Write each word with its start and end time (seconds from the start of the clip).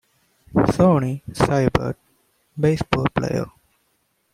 Sonny 0.73 1.21
Siebert, 1.31 1.95
baseball 2.57 3.05
player. 3.13 3.45